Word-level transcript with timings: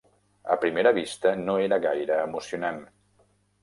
A 0.53 0.57
primera 0.63 0.93
vista, 0.99 1.35
no 1.43 1.59
era 1.69 1.81
gaire 1.87 2.19
emocionant. 2.27 2.85